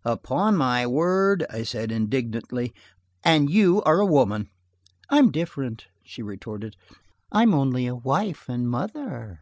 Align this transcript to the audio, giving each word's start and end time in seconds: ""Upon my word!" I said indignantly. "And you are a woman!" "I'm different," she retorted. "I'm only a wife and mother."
""Upon 0.04 0.58
my 0.58 0.86
word!" 0.86 1.46
I 1.48 1.62
said 1.62 1.90
indignantly. 1.90 2.74
"And 3.24 3.48
you 3.48 3.80
are 3.84 3.98
a 3.98 4.04
woman!" 4.04 4.50
"I'm 5.08 5.30
different," 5.30 5.86
she 6.02 6.20
retorted. 6.22 6.76
"I'm 7.32 7.54
only 7.54 7.86
a 7.86 7.94
wife 7.96 8.46
and 8.46 8.68
mother." 8.68 9.40